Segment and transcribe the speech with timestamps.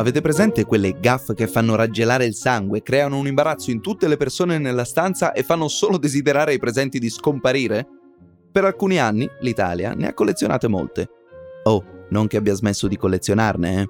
[0.00, 4.16] Avete presente quelle gaff che fanno raggelare il sangue, creano un imbarazzo in tutte le
[4.16, 7.86] persone nella stanza e fanno solo desiderare ai presenti di scomparire?
[8.50, 11.06] Per alcuni anni l'Italia ne ha collezionate molte.
[11.64, 13.88] Oh, non che abbia smesso di collezionarne, eh.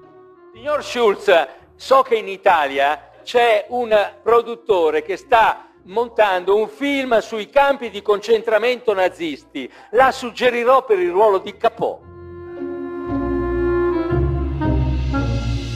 [0.53, 1.31] Signor Schulz,
[1.77, 8.01] so che in Italia c'è un produttore che sta montando un film sui campi di
[8.01, 9.71] concentramento nazisti.
[9.91, 12.10] La suggerirò per il ruolo di Capò.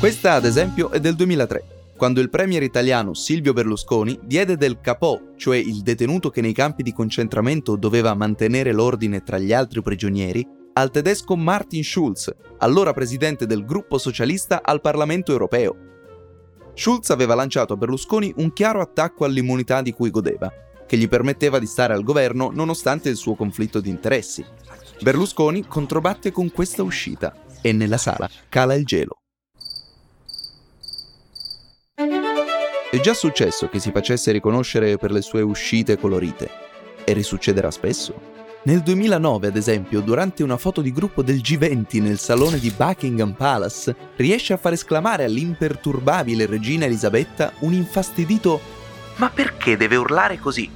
[0.05, 5.20] Questa, ad esempio, è del 2003, quando il premier italiano Silvio Berlusconi diede del capò,
[5.36, 10.48] cioè il detenuto che nei campi di concentramento doveva mantenere l'ordine tra gli altri prigionieri,
[10.73, 15.76] al tedesco Martin Schulz, allora presidente del gruppo socialista al Parlamento europeo.
[16.76, 20.54] Schulz aveva lanciato a Berlusconi un chiaro attacco all'immunità di cui godeva,
[20.85, 24.46] che gli permetteva di stare al governo nonostante il suo conflitto di interessi.
[25.02, 29.18] Berlusconi controbatte con questa uscita e nella sala cala il gelo.
[32.96, 36.49] È già successo che si facesse riconoscere per le sue uscite colorite
[37.04, 38.13] e risuccederà spesso.
[38.63, 43.34] Nel 2009, ad esempio, durante una foto di gruppo del G20 nel salone di Buckingham
[43.34, 48.62] Palace, riesce a far esclamare all'imperturbabile regina Elisabetta un infastidito
[49.18, 50.71] Ma perché deve urlare così?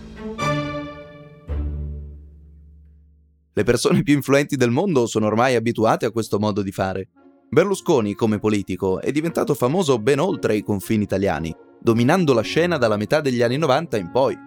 [3.53, 7.07] Le persone più influenti del mondo sono ormai abituate a questo modo di fare.
[7.49, 12.97] Berlusconi, come politico, è diventato famoso ben oltre i confini italiani, dominando la scena dalla
[12.97, 14.37] metà degli anni 90 in poi.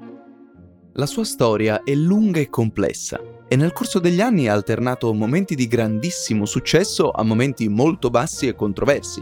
[0.94, 5.54] La sua storia è lunga e complessa e nel corso degli anni ha alternato momenti
[5.54, 9.20] di grandissimo successo a momenti molto bassi e controversi.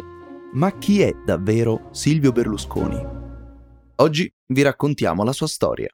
[0.53, 3.05] Ma chi è davvero Silvio Berlusconi?
[3.97, 5.89] Oggi vi raccontiamo la sua storia.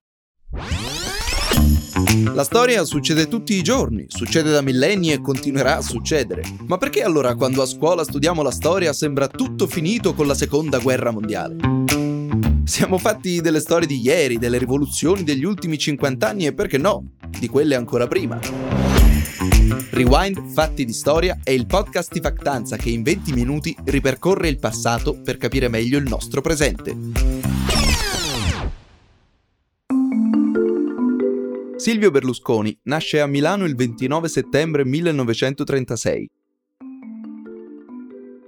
[2.34, 6.42] La storia succede tutti i giorni, succede da millenni e continuerà a succedere.
[6.66, 10.78] Ma perché allora quando a scuola studiamo la storia sembra tutto finito con la seconda
[10.78, 12.05] guerra mondiale?
[12.66, 17.12] Siamo fatti delle storie di ieri, delle rivoluzioni degli ultimi 50 anni e perché no,
[17.38, 18.40] di quelle ancora prima.
[19.90, 24.58] Rewind Fatti di Storia è il podcast di Factanza che in 20 minuti ripercorre il
[24.58, 26.96] passato per capire meglio il nostro presente.
[31.76, 36.30] Silvio Berlusconi nasce a Milano il 29 settembre 1936.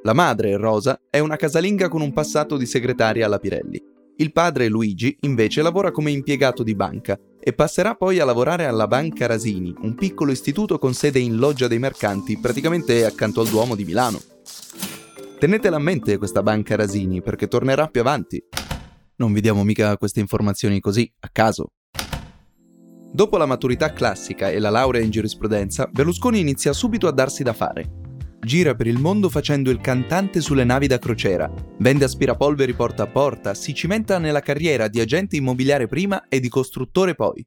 [0.03, 3.97] La madre, Rosa, è una casalinga con un passato di segretaria alla Pirelli.
[4.21, 8.89] Il padre Luigi invece lavora come impiegato di banca e passerà poi a lavorare alla
[8.89, 13.77] Banca Rasini, un piccolo istituto con sede in Loggia dei Mercanti, praticamente accanto al Duomo
[13.77, 14.21] di Milano.
[15.39, 18.43] Tenetela a mente questa Banca Rasini perché tornerà più avanti.
[19.19, 21.75] Non vi diamo mica queste informazioni così, a caso.
[23.13, 27.53] Dopo la maturità classica e la laurea in giurisprudenza, Berlusconi inizia subito a darsi da
[27.53, 28.08] fare
[28.41, 33.07] gira per il mondo facendo il cantante sulle navi da crociera, vende aspirapolveri porta a
[33.07, 37.45] porta, si cimenta nella carriera di agente immobiliare prima e di costruttore poi.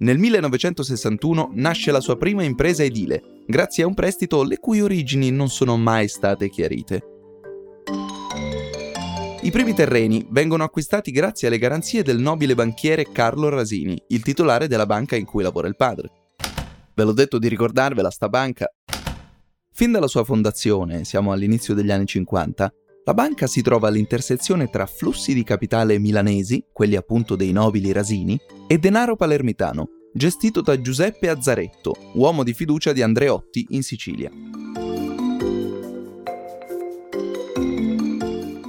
[0.00, 5.30] Nel 1961 nasce la sua prima impresa edile, grazie a un prestito le cui origini
[5.30, 7.02] non sono mai state chiarite.
[9.40, 14.68] I primi terreni vengono acquistati grazie alle garanzie del nobile banchiere Carlo Rasini, il titolare
[14.68, 16.10] della banca in cui lavora il padre.
[16.94, 18.70] Ve l'ho detto di ricordarvela sta banca,
[19.78, 22.72] Fin dalla sua fondazione, siamo all'inizio degli anni 50,
[23.04, 28.36] la banca si trova all'intersezione tra flussi di capitale milanesi, quelli appunto dei nobili rasini,
[28.66, 34.32] e denaro palermitano, gestito da Giuseppe Azzaretto, uomo di fiducia di Andreotti in Sicilia.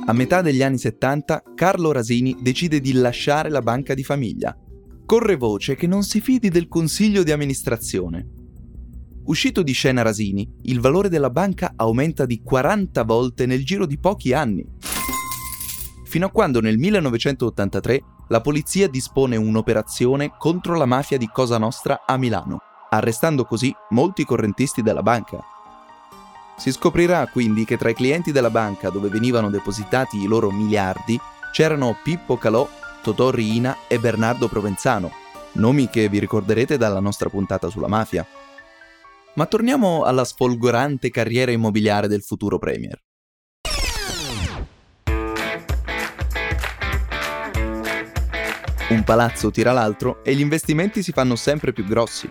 [0.05, 4.55] A metà degli anni 70 Carlo Rasini decide di lasciare la banca di famiglia.
[5.07, 8.37] Corre voce che non si fidi del consiglio di amministrazione
[9.29, 14.00] Uscito di scena Rasini, il valore della banca aumenta di 40 volte nel giro di
[14.00, 14.66] pochi anni.
[16.03, 22.06] Fino a quando nel 1983 la polizia dispone un'operazione contro la mafia di Cosa Nostra
[22.07, 22.57] a Milano,
[22.89, 25.38] arrestando così molti correntisti della banca.
[26.57, 31.19] Si scoprirà quindi che tra i clienti della banca dove venivano depositati i loro miliardi
[31.51, 32.68] c'erano Pippo Calò,
[33.03, 35.12] Totò Riina e Bernardo Provenzano,
[35.53, 38.25] nomi che vi ricorderete dalla nostra puntata sulla mafia.
[39.35, 42.99] Ma torniamo alla sfolgorante carriera immobiliare del futuro Premier.
[48.89, 52.27] Un palazzo tira l'altro e gli investimenti si fanno sempre più grossi.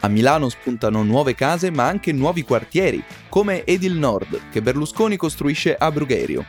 [0.00, 5.76] A Milano spuntano nuove case ma anche nuovi quartieri, come Edil Nord, che Berlusconi costruisce
[5.76, 6.44] a Brugherio,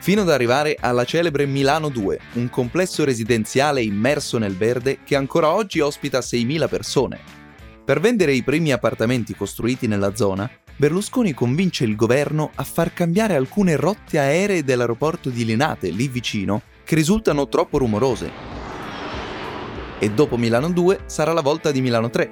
[0.00, 5.52] fino ad arrivare alla celebre Milano 2, un complesso residenziale immerso nel verde che ancora
[5.52, 7.43] oggi ospita 6.000 persone.
[7.84, 13.36] Per vendere i primi appartamenti costruiti nella zona, Berlusconi convince il governo a far cambiare
[13.36, 18.30] alcune rotte aeree dell'aeroporto di Linate, lì vicino, che risultano troppo rumorose.
[19.98, 22.30] E dopo Milano 2 sarà la volta di Milano 3.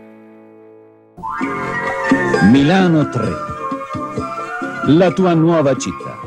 [2.50, 3.30] Milano 3.
[4.86, 6.18] La tua nuova città.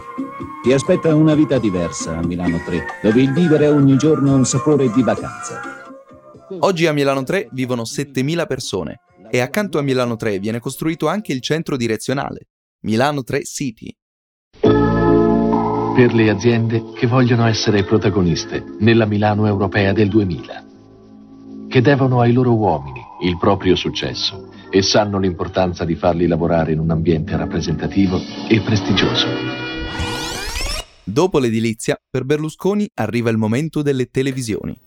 [0.61, 4.91] Ti aspetta una vita diversa a Milano 3, dove il vivere ogni giorno un sapore
[4.91, 5.61] di vacanza.
[6.59, 8.99] Oggi a Milano 3 vivono 7.000 persone
[9.35, 12.47] e accanto a Milano 3 viene costruito anche il centro direzionale,
[12.83, 13.93] Milano 3 City.
[14.61, 20.65] Per le aziende che vogliono essere protagoniste nella Milano europea del 2000,
[21.67, 26.79] che devono ai loro uomini il proprio successo e sanno l'importanza di farli lavorare in
[26.79, 28.17] un ambiente rappresentativo
[28.47, 29.27] e prestigioso.
[31.03, 34.79] Dopo l'edilizia, per Berlusconi arriva il momento delle televisioni.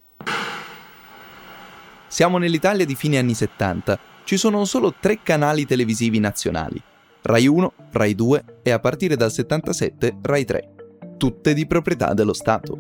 [2.07, 4.08] Siamo nell'Italia di fine anni 70.
[4.29, 6.79] Ci sono solo tre canali televisivi nazionali.
[7.23, 10.75] Rai 1, Rai 2 e a partire dal 77 Rai 3.
[11.17, 12.79] Tutte di proprietà dello Stato.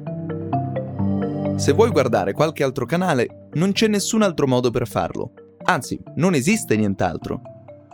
[1.56, 5.32] Se vuoi guardare qualche altro canale, non c'è nessun altro modo per farlo.
[5.64, 7.40] Anzi, non esiste nient'altro.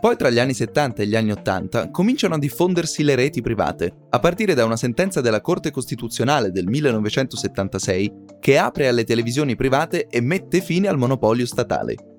[0.01, 4.07] Poi tra gli anni 70 e gli anni 80 cominciano a diffondersi le reti private,
[4.09, 10.07] a partire da una sentenza della Corte Costituzionale del 1976 che apre alle televisioni private
[10.07, 12.14] e mette fine al monopolio statale.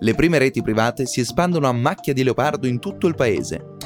[0.00, 3.76] Le prime reti private si espandono a macchia di leopardo in tutto il paese.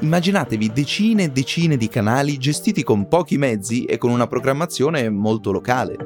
[0.00, 5.52] Immaginatevi decine e decine di canali gestiti con pochi mezzi e con una programmazione molto
[5.52, 5.96] locale.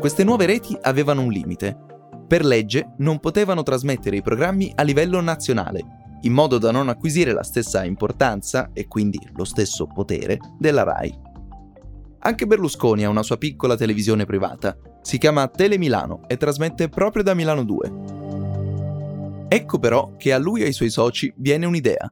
[0.00, 1.78] Queste nuove reti avevano un limite,
[2.26, 5.82] per legge non potevano trasmettere i programmi a livello nazionale,
[6.22, 11.20] in modo da non acquisire la stessa importanza e quindi lo stesso potere della RAI.
[12.18, 17.22] Anche Berlusconi ha una sua piccola televisione privata, si chiama Tele Milano e trasmette proprio
[17.22, 17.92] da Milano 2.
[19.48, 22.10] Ecco però che a lui e ai suoi soci viene un'idea.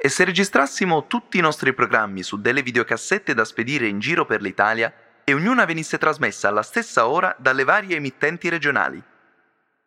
[0.00, 4.42] E se registrassimo tutti i nostri programmi su delle videocassette da spedire in giro per
[4.42, 4.92] l'Italia
[5.22, 9.00] e ognuna venisse trasmessa alla stessa ora dalle varie emittenti regionali.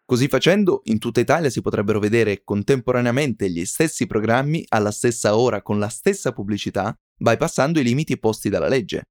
[0.06, 5.62] Così facendo, in tutta Italia si potrebbero vedere contemporaneamente gli stessi programmi alla stessa ora
[5.62, 9.04] con la stessa pubblicità, bypassando i limiti posti dalla legge.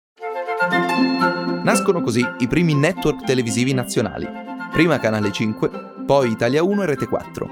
[1.63, 4.27] Nascono così i primi network televisivi nazionali,
[4.73, 5.71] prima Canale 5,
[6.07, 7.49] poi Italia 1 e Rete 4.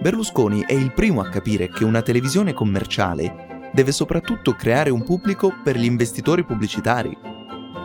[0.00, 5.54] Berlusconi è il primo a capire che una televisione commerciale deve soprattutto creare un pubblico
[5.62, 7.16] per gli investitori pubblicitari,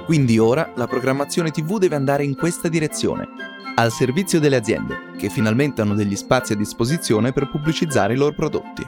[0.06, 3.28] quindi ora la programmazione TV deve andare in questa direzione,
[3.76, 8.34] al servizio delle aziende, che finalmente hanno degli spazi a disposizione per pubblicizzare i loro
[8.34, 8.86] prodotti.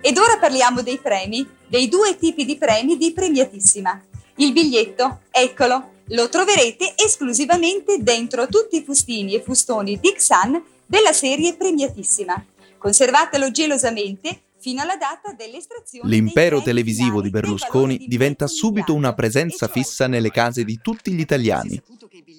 [0.00, 4.00] Ed ora parliamo dei premi, dei due tipi di premi di Premiatissima.
[4.38, 11.56] Il biglietto, eccolo, lo troverete esclusivamente dentro tutti i fustini e fustoni Sun della serie
[11.56, 12.44] Premiatissima.
[12.76, 16.10] Conservatelo gelosamente fino alla data dell'estrazione.
[16.10, 21.80] L'impero televisivo di Berlusconi diventa subito una presenza fissa nelle case di tutti gli italiani.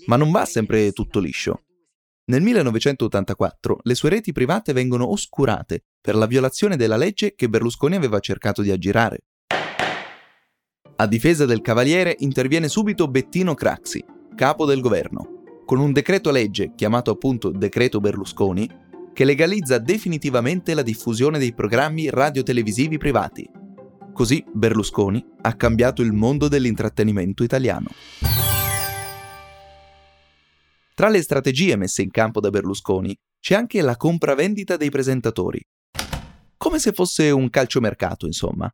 [0.06, 1.64] Ma non va sempre tutto liscio.
[2.26, 7.96] Nel 1984 le sue reti private vengono oscurate per la violazione della legge che Berlusconi
[7.96, 9.22] aveva cercato di aggirare.
[11.00, 14.04] A difesa del Cavaliere interviene subito Bettino Craxi,
[14.36, 15.44] capo del governo.
[15.64, 18.68] Con un decreto legge, chiamato appunto Decreto Berlusconi,
[19.14, 23.48] che legalizza definitivamente la diffusione dei programmi radiotelevisivi privati.
[24.12, 27.90] Così Berlusconi ha cambiato il mondo dell'intrattenimento italiano.
[30.95, 35.64] Tra le strategie messe in campo da Berlusconi c'è anche la compravendita dei presentatori.
[36.57, 38.68] Come se fosse un calciomercato, insomma.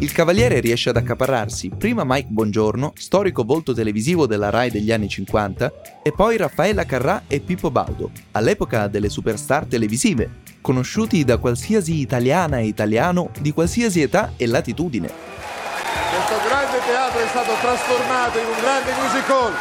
[0.00, 5.08] Il Cavaliere riesce ad accaparrarsi prima Mike Bongiorno, storico volto televisivo della Rai degli anni
[5.08, 11.98] 50, e poi Raffaella Carrà e Pippo Baudo, all'epoca delle superstar televisive, conosciuti da qualsiasi
[11.98, 15.08] italiana e italiano di qualsiasi età e latitudine.
[15.08, 19.52] Questo grande teatro è stato trasformato in un grande musical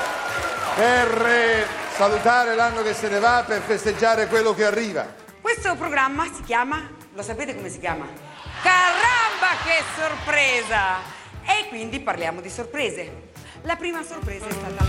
[0.75, 1.65] per eh,
[1.95, 5.05] salutare l'anno che se ne va, per festeggiare quello che arriva.
[5.41, 8.26] Questo programma si chiama, lo sapete come si chiama?
[8.61, 11.15] Caramba che sorpresa!
[11.43, 13.31] E quindi parliamo di sorprese.
[13.63, 14.85] La prima sorpresa è stata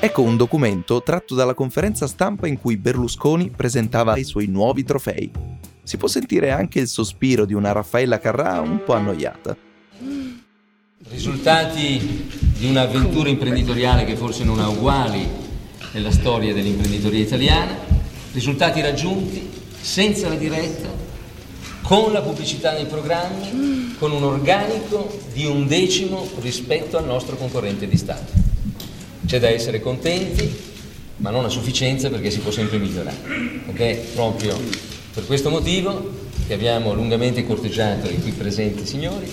[0.00, 5.30] Ecco un documento tratto dalla conferenza stampa in cui Berlusconi presentava i suoi nuovi trofei.
[5.82, 9.56] Si può sentire anche il sospiro di una Raffaella Carrà un po' annoiata.
[11.08, 15.28] Risultati di un'avventura imprenditoriale che forse non ha uguali
[15.92, 17.76] nella storia dell'imprenditoria italiana,
[18.32, 20.88] risultati raggiunti senza la diretta,
[21.82, 27.86] con la pubblicità nei programmi, con un organico di un decimo rispetto al nostro concorrente
[27.86, 28.32] di Stato.
[29.24, 30.54] c'è da essere contenti,
[31.18, 33.16] ma non a sufficienza perché si può sempre migliorare.
[33.72, 34.58] Ed proprio
[35.14, 36.10] per questo motivo
[36.48, 39.30] che abbiamo lungamente corteggiato i qui presenti signori.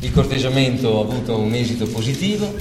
[0.00, 2.54] Il corteggiamento ha avuto un esito positivo,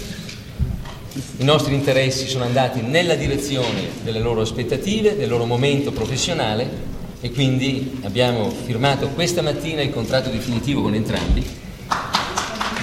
[1.37, 7.31] i nostri interessi sono andati nella direzione delle loro aspettative, del loro momento professionale e
[7.31, 11.63] quindi abbiamo firmato questa mattina il contratto definitivo con entrambi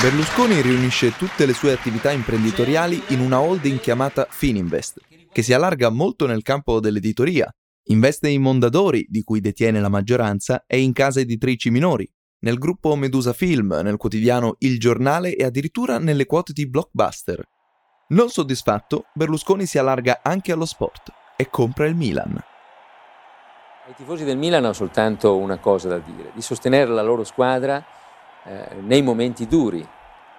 [0.03, 4.99] Berlusconi riunisce tutte le sue attività imprenditoriali in una holding chiamata Fininvest,
[5.31, 7.49] che si allarga molto nel campo dell'editoria.
[7.85, 12.11] Investe in Mondadori, di cui detiene la maggioranza, e in case editrici minori,
[12.41, 17.41] nel gruppo Medusa Film, nel quotidiano Il Giornale e addirittura nelle quote di Blockbuster.
[18.09, 22.39] Non soddisfatto, Berlusconi si allarga anche allo sport e compra il Milan.
[23.87, 27.83] Ai tifosi del Milan ho soltanto una cosa da dire, di sostenere la loro squadra
[28.45, 29.87] eh, nei momenti duri.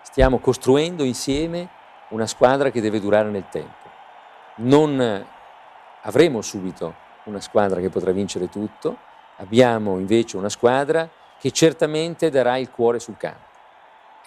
[0.01, 1.67] Stiamo costruendo insieme
[2.09, 3.89] una squadra che deve durare nel tempo.
[4.57, 5.25] Non
[6.03, 8.97] avremo subito una squadra che potrà vincere tutto,
[9.37, 13.52] abbiamo invece una squadra che certamente darà il cuore sul campo.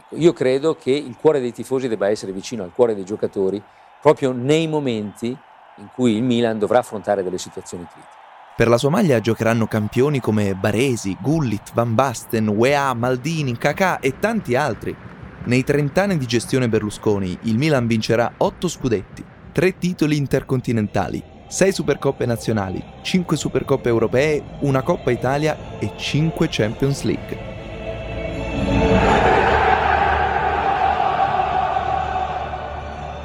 [0.07, 3.63] Ecco, io credo che il cuore dei tifosi debba essere vicino al cuore dei giocatori
[4.01, 5.37] proprio nei momenti
[5.79, 8.15] in cui il Milan dovrà affrontare delle situazioni critiche.
[8.57, 14.19] Per la sua maglia giocheranno campioni come Baresi, Gullit, Van Basten, Wea, Maldini, Kakà e
[14.19, 14.97] tanti altri.
[15.45, 19.23] Nei 30 anni di gestione Berlusconi, il Milan vincerà 8 scudetti,
[19.53, 27.03] 3 titoli intercontinentali, 6 Supercoppe nazionali, 5 Supercoppe europee, una Coppa Italia e 5 Champions
[27.03, 27.56] League.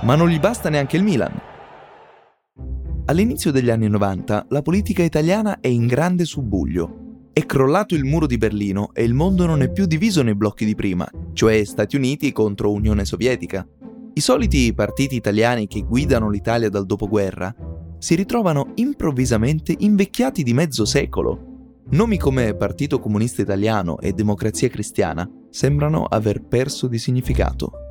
[0.03, 1.39] Ma non gli basta neanche il Milan.
[3.05, 7.29] All'inizio degli anni 90 la politica italiana è in grande subbuglio.
[7.33, 10.65] È crollato il muro di Berlino e il mondo non è più diviso nei blocchi
[10.65, 13.67] di prima, cioè Stati Uniti contro Unione Sovietica.
[14.13, 17.53] I soliti partiti italiani che guidano l'Italia dal dopoguerra
[17.97, 21.79] si ritrovano improvvisamente invecchiati di mezzo secolo.
[21.89, 27.90] Nomi come Partito Comunista Italiano e Democrazia Cristiana sembrano aver perso di significato.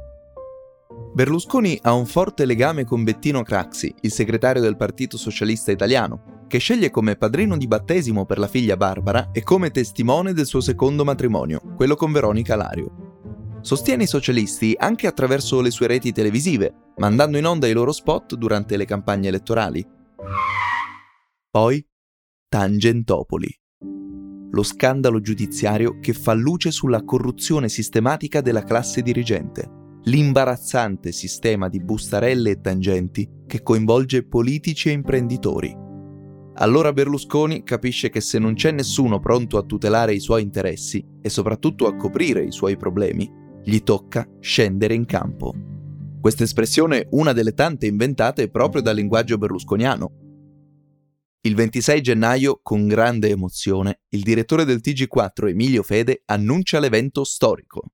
[1.13, 6.59] Berlusconi ha un forte legame con Bettino Craxi, il segretario del Partito Socialista Italiano, che
[6.59, 11.05] sceglie come padrino di battesimo per la figlia Barbara e come testimone del suo secondo
[11.05, 13.59] matrimonio, quello con Veronica Lario.
[13.61, 18.37] Sostiene i socialisti anche attraverso le sue reti televisive, mandando in onda i loro spot
[18.37, 19.85] durante le campagne elettorali.
[21.51, 21.85] Poi
[22.49, 23.49] Tangentopoli.
[24.53, 31.81] Lo scandalo giudiziario che fa luce sulla corruzione sistematica della classe dirigente l'imbarazzante sistema di
[31.81, 35.77] bustarelle e tangenti che coinvolge politici e imprenditori.
[36.55, 41.29] Allora Berlusconi capisce che se non c'è nessuno pronto a tutelare i suoi interessi e
[41.29, 43.31] soprattutto a coprire i suoi problemi,
[43.63, 45.55] gli tocca scendere in campo.
[46.21, 50.13] Questa espressione è una delle tante inventate proprio dal linguaggio berlusconiano.
[51.43, 57.93] Il 26 gennaio, con grande emozione, il direttore del TG4 Emilio Fede annuncia l'evento storico.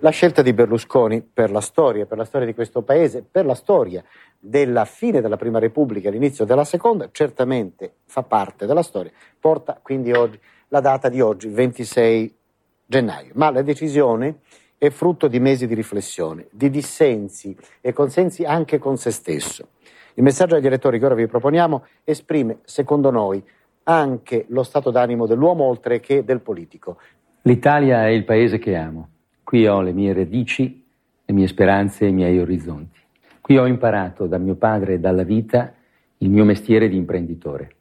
[0.00, 3.54] La scelta di Berlusconi per la storia, per la storia di questo paese, per la
[3.54, 4.04] storia
[4.38, 9.10] della fine della Prima Repubblica e l'inizio della Seconda, certamente fa parte della storia,
[9.40, 10.38] porta quindi oggi,
[10.68, 12.36] la data di oggi, 26
[12.84, 13.30] gennaio.
[13.36, 14.40] Ma la decisione
[14.76, 19.68] è frutto di mesi di riflessione, di dissensi e consensi anche con se stesso.
[20.12, 23.42] Il messaggio agli elettori che ora vi proponiamo esprime, secondo noi,
[23.84, 26.98] anche lo stato d'animo dell'uomo oltre che del politico.
[27.42, 29.08] L'Italia è il paese che amo
[29.46, 30.84] Qui ho le mie radici,
[31.24, 32.98] le mie speranze e i miei orizzonti.
[33.40, 35.72] Qui ho imparato da mio padre e dalla vita
[36.18, 37.76] il mio mestiere di imprenditore.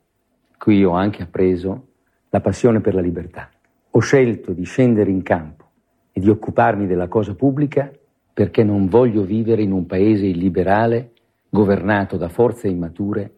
[0.59, 1.87] Qui ho anche appreso
[2.29, 3.49] la passione per la libertà.
[3.89, 5.65] Ho scelto di scendere in campo
[6.11, 7.91] e di occuparmi della cosa pubblica
[8.31, 11.13] perché non voglio vivere in un paese illiberale
[11.49, 13.33] governato da forze immature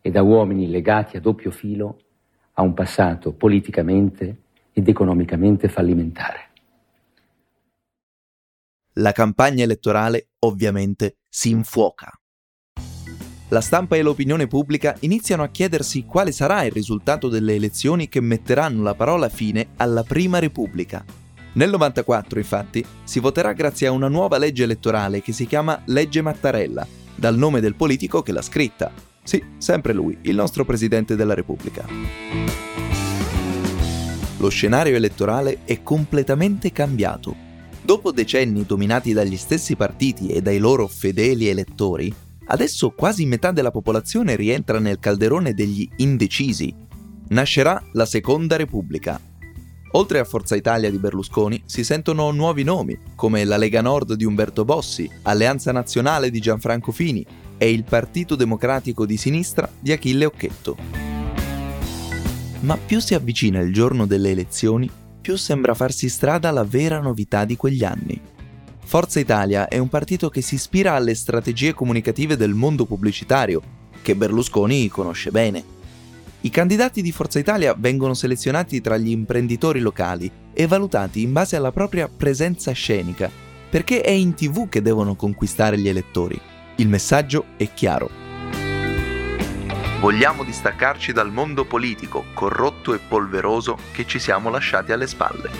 [0.00, 1.98] e da uomini legati a doppio filo
[2.54, 4.38] a un passato politicamente
[4.72, 6.47] ed economicamente fallimentare
[8.98, 12.10] la campagna elettorale ovviamente si infuoca.
[13.50, 18.20] La stampa e l'opinione pubblica iniziano a chiedersi quale sarà il risultato delle elezioni che
[18.20, 21.02] metteranno la parola fine alla Prima Repubblica.
[21.54, 26.20] Nel 94, infatti, si voterà grazie a una nuova legge elettorale che si chiama Legge
[26.20, 28.92] Mattarella, dal nome del politico che l'ha scritta.
[29.22, 31.86] Sì, sempre lui, il nostro Presidente della Repubblica.
[34.36, 37.46] Lo scenario elettorale è completamente cambiato
[37.88, 42.14] Dopo decenni dominati dagli stessi partiti e dai loro fedeli elettori,
[42.48, 46.70] adesso quasi metà della popolazione rientra nel calderone degli indecisi.
[47.28, 49.18] Nascerà la Seconda Repubblica.
[49.92, 54.26] Oltre a Forza Italia di Berlusconi si sentono nuovi nomi, come la Lega Nord di
[54.26, 57.24] Umberto Bossi, Alleanza Nazionale di Gianfranco Fini
[57.56, 60.76] e il Partito Democratico di Sinistra di Achille Occhetto.
[62.60, 64.90] Ma più si avvicina il giorno delle elezioni,
[65.28, 68.18] più sembra farsi strada la vera novità di quegli anni.
[68.82, 73.60] Forza Italia è un partito che si ispira alle strategie comunicative del mondo pubblicitario,
[74.00, 75.62] che Berlusconi conosce bene.
[76.40, 81.56] I candidati di Forza Italia vengono selezionati tra gli imprenditori locali e valutati in base
[81.56, 83.30] alla propria presenza scenica,
[83.68, 86.40] perché è in tv che devono conquistare gli elettori.
[86.76, 88.27] Il messaggio è chiaro.
[90.00, 95.50] Vogliamo distaccarci dal mondo politico, corrotto e polveroso che ci siamo lasciati alle spalle.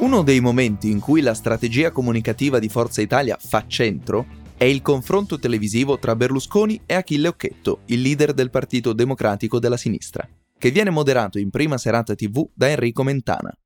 [0.00, 4.26] Uno dei momenti in cui la strategia comunicativa di Forza Italia fa centro
[4.58, 9.78] è il confronto televisivo tra Berlusconi e Achille Occhetto, il leader del Partito Democratico della
[9.78, 13.56] Sinistra, che viene moderato in prima serata TV da Enrico Mentana.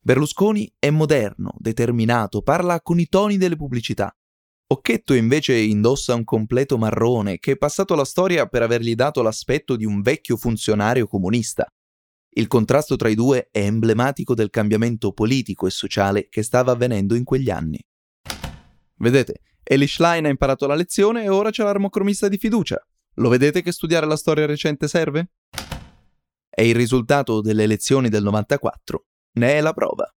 [0.00, 4.12] Berlusconi è moderno, determinato, parla con i toni delle pubblicità.
[4.68, 9.76] Occhetto invece indossa un completo marrone che è passato alla storia per avergli dato l'aspetto
[9.76, 11.66] di un vecchio funzionario comunista.
[12.30, 17.14] Il contrasto tra i due è emblematico del cambiamento politico e sociale che stava avvenendo
[17.14, 17.78] in quegli anni.
[18.96, 22.84] Vedete, Elish Line ha imparato la lezione e ora c'è l'armocromista di fiducia.
[23.14, 25.30] Lo vedete che studiare la storia recente serve?
[26.48, 29.06] È il risultato delle elezioni del 94.
[29.34, 30.10] Ne è la prova.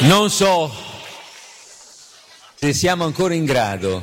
[0.00, 0.72] Non so
[2.54, 4.02] se siamo ancora in grado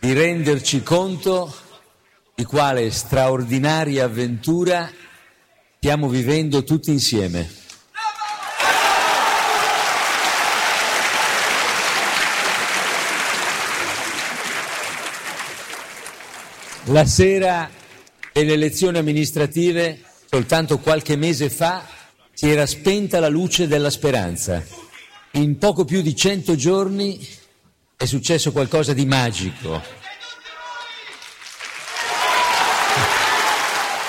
[0.00, 1.54] di renderci conto
[2.34, 4.90] di quale straordinaria avventura
[5.76, 7.48] stiamo vivendo tutti insieme.
[16.86, 17.70] La sera
[18.32, 21.94] delle elezioni amministrative, soltanto qualche mese fa,
[22.36, 24.62] si era spenta la luce della speranza.
[25.32, 27.18] In poco più di cento giorni
[27.96, 29.80] è successo qualcosa di magico.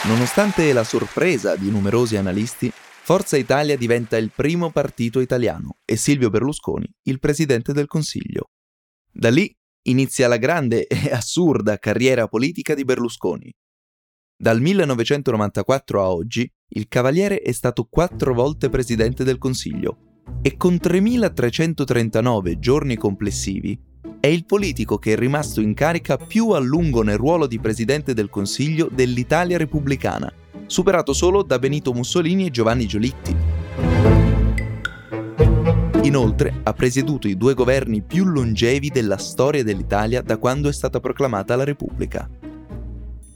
[0.04, 6.30] Nonostante la sorpresa di numerosi analisti, Forza Italia diventa il primo partito italiano e Silvio
[6.30, 8.50] Berlusconi il presidente del Consiglio.
[9.10, 9.50] Da lì
[9.84, 13.50] inizia la grande e assurda carriera politica di Berlusconi.
[14.40, 20.76] Dal 1994 a oggi, il Cavaliere è stato quattro volte Presidente del Consiglio e con
[20.76, 23.80] 3.339 giorni complessivi
[24.20, 28.14] è il politico che è rimasto in carica più a lungo nel ruolo di Presidente
[28.14, 30.32] del Consiglio dell'Italia repubblicana,
[30.68, 33.36] superato solo da Benito Mussolini e Giovanni Giolitti.
[36.04, 41.00] Inoltre ha presieduto i due governi più longevi della storia dell'Italia da quando è stata
[41.00, 42.30] proclamata la Repubblica.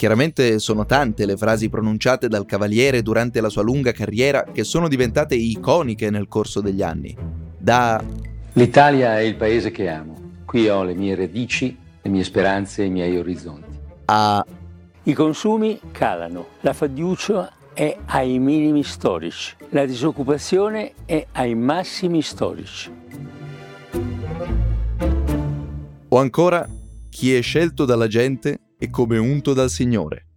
[0.02, 4.88] Chiaramente sono tante le frasi pronunciate dal Cavaliere durante la sua lunga carriera che sono
[4.88, 7.16] diventate iconiche nel corso degli anni.
[7.56, 8.04] Da
[8.54, 10.40] L'Italia è il paese che amo.
[10.44, 13.78] Qui ho le mie radici, le mie speranze e i miei orizzonti.
[14.06, 14.44] A
[15.04, 22.92] I consumi calano, la fiducia è ai minimi storici, la disoccupazione è ai massimi storici.
[26.08, 26.68] O ancora,
[27.08, 30.30] chi è scelto dalla gente è come unto dal Signore.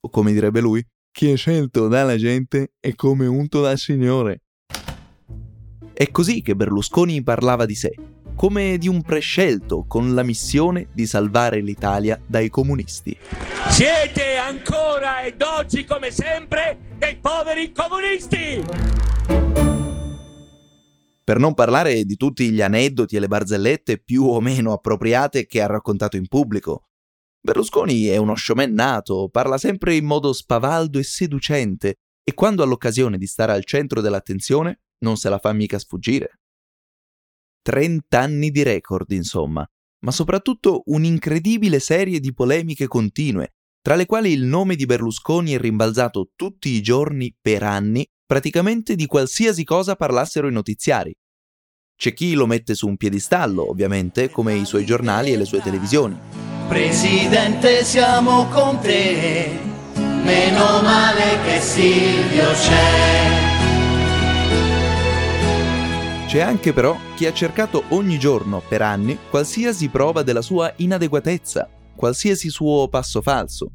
[0.00, 4.42] O come direbbe lui, chi è scelto dalla gente è come unto dal Signore.
[5.94, 7.94] È così che Berlusconi parlava di sé,
[8.36, 13.16] come di un prescelto con la missione di salvare l'Italia dai comunisti.
[13.70, 18.62] Siete ancora ed oggi come sempre dei poveri comunisti!
[21.24, 25.62] Per non parlare di tutti gli aneddoti e le barzellette più o meno appropriate che
[25.62, 26.88] ha raccontato in pubblico.
[27.44, 32.66] Berlusconi è uno showman nato, parla sempre in modo spavaldo e seducente e quando ha
[32.66, 36.38] l'occasione di stare al centro dell'attenzione non se la fa mica sfuggire.
[37.60, 39.62] 30 anni di record, insomma,
[40.06, 45.58] ma soprattutto un'incredibile serie di polemiche continue, tra le quali il nome di Berlusconi è
[45.58, 51.14] rimbalzato tutti i giorni per anni, praticamente di qualsiasi cosa parlassero i notiziari.
[51.94, 55.60] C'è chi lo mette su un piedistallo, ovviamente, come i suoi giornali e le sue
[55.60, 56.53] televisioni.
[56.68, 59.58] Presidente, siamo con te,
[59.94, 63.52] meno male che Silvio c'è.
[66.26, 71.68] C'è anche però chi ha cercato ogni giorno, per anni, qualsiasi prova della sua inadeguatezza,
[71.94, 73.70] qualsiasi suo passo falso.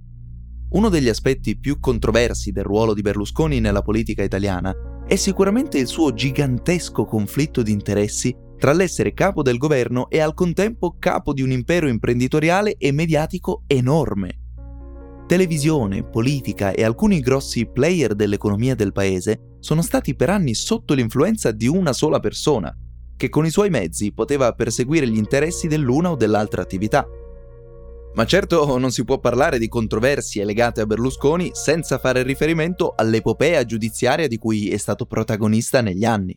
[0.72, 4.76] Uno degli aspetti più controversi del ruolo di Berlusconi nella politica italiana
[5.08, 10.34] è sicuramente il suo gigantesco conflitto di interessi tra l'essere capo del governo e al
[10.34, 14.42] contempo capo di un impero imprenditoriale e mediatico enorme.
[15.26, 21.52] Televisione, politica e alcuni grossi player dell'economia del paese sono stati per anni sotto l'influenza
[21.52, 22.76] di una sola persona,
[23.16, 27.08] che con i suoi mezzi poteva perseguire gli interessi dell'una o dell'altra attività.
[28.16, 33.64] Ma certo non si può parlare di controversie legate a Berlusconi senza fare riferimento all'epopea
[33.64, 36.36] giudiziaria di cui è stato protagonista negli anni.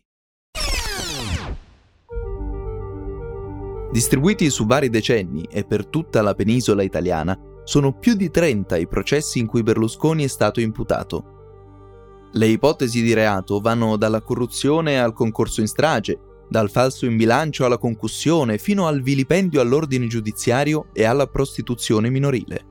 [3.93, 8.87] Distribuiti su vari decenni e per tutta la penisola italiana, sono più di 30 i
[8.87, 12.29] processi in cui Berlusconi è stato imputato.
[12.31, 16.17] Le ipotesi di reato vanno dalla corruzione al concorso in strage,
[16.49, 22.65] dal falso in bilancio alla concussione fino al vilipendio all'ordine giudiziario e alla prostituzione minorile.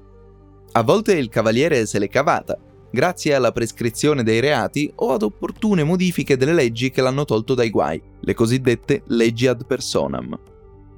[0.73, 2.59] A volte il cavaliere se l'è cavata,
[2.91, 7.71] grazie alla prescrizione dei reati o ad opportune modifiche delle leggi che l'hanno tolto dai
[7.71, 10.51] guai, le cosiddette leggi ad personam.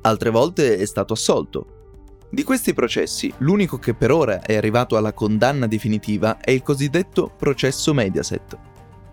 [0.07, 2.27] Altre volte è stato assolto.
[2.31, 7.33] Di questi processi, l'unico che per ora è arrivato alla condanna definitiva è il cosiddetto
[7.35, 8.59] processo Mediaset,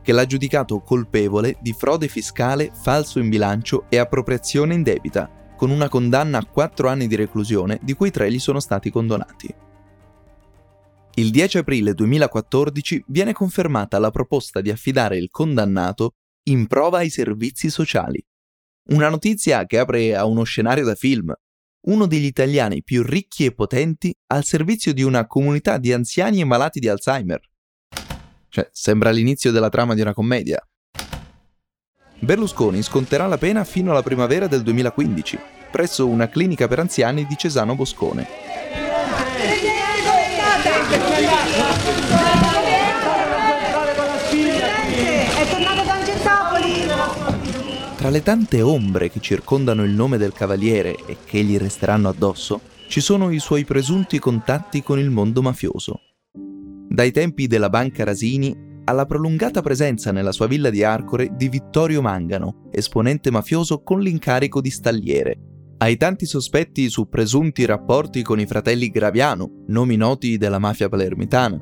[0.01, 5.87] che l'ha giudicato colpevole di frode fiscale, falso in bilancio e appropriazione indebita, con una
[5.87, 9.53] condanna a 4 anni di reclusione, di cui 3 gli sono stati condonati.
[11.13, 16.15] Il 10 aprile 2014 viene confermata la proposta di affidare il condannato
[16.49, 18.21] in prova ai servizi sociali.
[18.89, 21.31] Una notizia che apre a uno scenario da film.
[21.87, 26.45] Uno degli italiani più ricchi e potenti al servizio di una comunità di anziani e
[26.45, 27.39] malati di Alzheimer.
[28.49, 30.59] Cioè, sembra l'inizio della trama di una commedia.
[32.19, 35.39] Berlusconi sconterà la pena fino alla primavera del 2015,
[35.71, 38.27] presso una clinica per anziani di Cesano Boscone.
[45.37, 46.85] È tornato da Angentopoli!
[48.00, 52.61] Tra le tante ombre che circondano il nome del cavaliere e che gli resteranno addosso,
[52.87, 56.01] ci sono i suoi presunti contatti con il mondo mafioso
[56.91, 62.01] dai tempi della Banca Rasini alla prolungata presenza nella sua villa di Arcore di Vittorio
[62.01, 65.39] Mangano, esponente mafioso con l'incarico di stalliere,
[65.77, 71.57] ai tanti sospetti su presunti rapporti con i fratelli Graviano, nomi noti della mafia palermitana.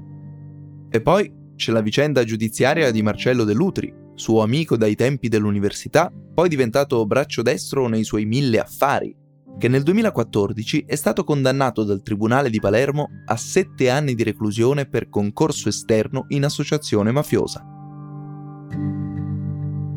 [0.90, 6.50] E poi c'è la vicenda giudiziaria di Marcello Dell'Utri, suo amico dai tempi dell'università, poi
[6.50, 9.16] diventato braccio destro nei suoi mille affari,
[9.58, 14.88] che nel 2014 è stato condannato dal Tribunale di Palermo a sette anni di reclusione
[14.88, 17.66] per concorso esterno in associazione mafiosa.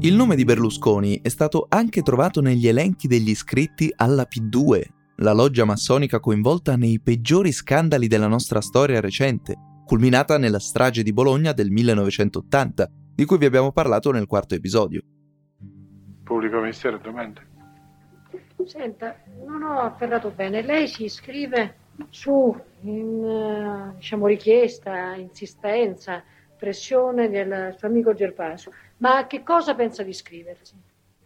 [0.00, 4.82] Il nome di Berlusconi è stato anche trovato negli elenchi degli iscritti alla P2,
[5.16, 9.54] la loggia massonica coinvolta nei peggiori scandali della nostra storia recente,
[9.84, 15.02] culminata nella strage di Bologna del 1980, di cui vi abbiamo parlato nel quarto episodio.
[16.24, 17.40] Pubblico ministero domanda.
[18.64, 20.62] Senta, non ho afferrato bene.
[20.62, 21.76] Lei si iscrive
[22.10, 26.22] su in, eh, diciamo, richiesta, insistenza,
[26.56, 28.70] pressione del suo amico Gervasio.
[28.98, 30.74] Ma a che cosa pensa di iscriversi?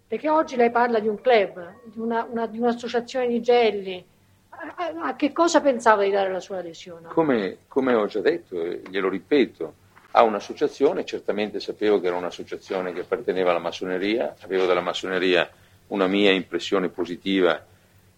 [0.09, 4.05] Perché oggi lei parla di un club, di, una, una, di un'associazione di gelli.
[4.49, 7.09] A, a, a, che cosa pensava di dare la sua adesione?
[7.09, 9.75] Come, come ho già detto, glielo ripeto,
[10.18, 15.46] a un'associazione, certamente sapevo che era un'associazione che apparteneva alla massoneria, avevo dalla massoneria
[15.88, 17.62] una mia impressione positiva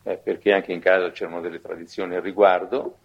[0.04, 2.98] eh, perché anche in casa c'erano delle tradizioni al riguardo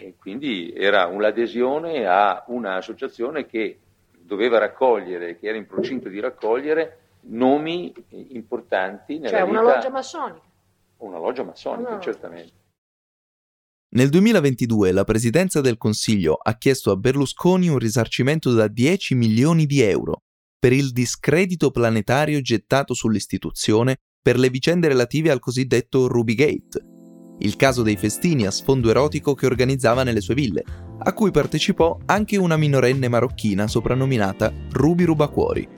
[0.00, 3.78] e quindi era un'adesione a un'associazione che
[4.10, 9.74] doveva raccogliere, che era in procinto di raccogliere nomi importanti nella cioè una vita.
[9.74, 10.46] loggia massonica.
[10.96, 12.10] Una loggia massonica, Una loggia.
[12.10, 12.52] certamente.
[13.94, 19.66] Nel 2022 la Presidenza del Consiglio ha chiesto a Berlusconi un risarcimento da 10 milioni
[19.66, 20.22] di euro
[20.58, 26.84] per il discredito planetario gettato sull'istituzione per le vicende relative al cosiddetto Rubygate,
[27.38, 30.64] il caso dei festini a sfondo erotico che organizzava nelle sue ville,
[30.98, 35.68] a cui partecipò anche una minorenne marocchina soprannominata Ruby Rubacuori.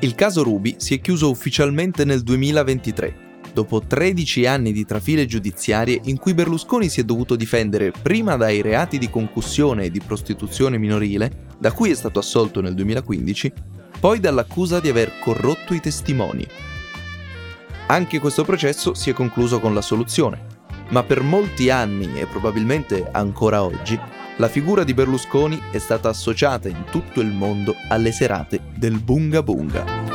[0.00, 3.25] Il caso Ruby si è chiuso ufficialmente nel 2023,
[3.56, 8.60] dopo 13 anni di trafile giudiziarie in cui Berlusconi si è dovuto difendere prima dai
[8.60, 13.52] reati di concussione e di prostituzione minorile, da cui è stato assolto nel 2015,
[13.98, 16.46] poi dall'accusa di aver corrotto i testimoni.
[17.86, 20.44] Anche questo processo si è concluso con l'assoluzione,
[20.90, 23.98] ma per molti anni e probabilmente ancora oggi,
[24.36, 29.42] la figura di Berlusconi è stata associata in tutto il mondo alle serate del Bunga
[29.42, 30.05] Bunga.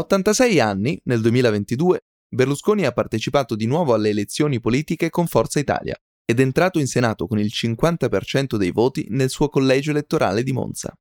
[0.00, 5.94] 86 anni, nel 2022, Berlusconi ha partecipato di nuovo alle elezioni politiche con Forza Italia
[6.24, 10.52] ed è entrato in Senato con il 50% dei voti nel suo collegio elettorale di
[10.52, 10.94] Monza.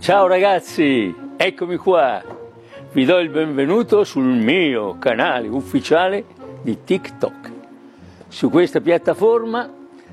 [0.00, 2.22] Ciao ragazzi, eccomi qua.
[2.92, 6.24] Vi do il benvenuto sul mio canale ufficiale
[6.62, 7.50] di TikTok.
[8.28, 9.70] Su questa piattaforma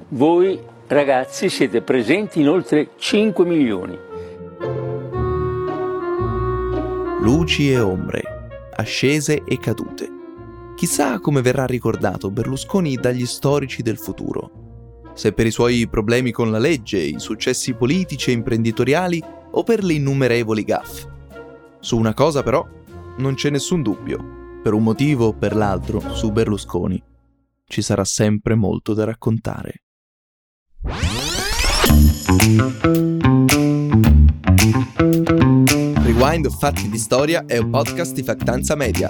[0.10, 4.09] voi ragazzi siete presenti in oltre 5 milioni.
[7.21, 8.21] Luci e ombre,
[8.75, 10.10] ascese e cadute.
[10.75, 15.12] Chissà come verrà ricordato Berlusconi dagli storici del futuro.
[15.13, 19.84] Se per i suoi problemi con la legge, i successi politici e imprenditoriali o per
[19.84, 21.08] le innumerevoli gaffe.
[21.82, 22.65] Su una cosa però
[23.17, 24.62] non c'è nessun dubbio.
[24.63, 27.03] Per un motivo o per l'altro, su Berlusconi
[27.65, 29.84] ci sarà sempre molto da raccontare.
[36.19, 39.10] Rewind Fatti di Storia è un podcast di Factanza Media.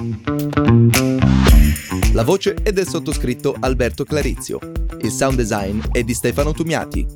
[2.13, 4.59] La voce è del sottoscritto Alberto Clarizio.
[5.01, 7.07] Il sound design è di Stefano Tumiati.